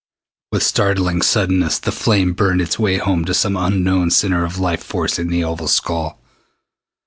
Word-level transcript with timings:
With 0.51 0.63
startling 0.63 1.21
suddenness 1.21 1.77
the 1.77 1.91
flame 1.91 2.33
burned 2.33 2.59
its 2.59 2.79
way 2.79 2.97
home 2.97 3.23
to 3.25 3.35
some 3.35 3.55
unknown 3.55 4.09
center 4.09 4.43
of 4.43 4.57
life 4.57 4.83
force 4.83 5.19
in 5.19 5.27
the 5.27 5.43
oval 5.43 5.67
skull. 5.67 6.19